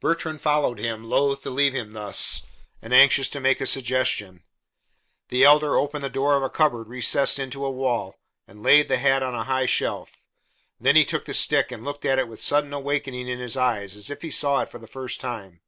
Bertrand 0.00 0.42
followed 0.42 0.78
him, 0.78 1.08
loath 1.08 1.42
to 1.44 1.48
leave 1.48 1.72
him 1.72 1.94
thus, 1.94 2.42
and 2.82 2.92
anxious 2.92 3.26
to 3.30 3.40
make 3.40 3.58
a 3.58 3.64
suggestion. 3.64 4.42
The 5.28 5.44
Elder 5.44 5.78
opened 5.78 6.04
the 6.04 6.10
door 6.10 6.36
of 6.36 6.42
a 6.42 6.50
cupboard 6.50 6.88
recessed 6.88 7.38
into 7.38 7.60
the 7.62 7.70
wall 7.70 8.14
and 8.46 8.62
laid 8.62 8.88
the 8.90 8.98
hat 8.98 9.22
on 9.22 9.34
a 9.34 9.44
high 9.44 9.64
shelf. 9.64 10.20
Then 10.78 10.94
he 10.94 11.06
took 11.06 11.24
the 11.24 11.32
stick 11.32 11.72
and 11.72 11.86
looked 11.86 12.04
at 12.04 12.18
it 12.18 12.28
with 12.28 12.40
a 12.40 12.42
sudden 12.42 12.74
awakening 12.74 13.28
in 13.28 13.38
his 13.38 13.56
eyes 13.56 13.96
as 13.96 14.10
if 14.10 14.20
he 14.20 14.30
saw 14.30 14.60
it 14.60 14.68
for 14.68 14.78
the 14.78 14.86
first 14.86 15.20
time. 15.22 15.62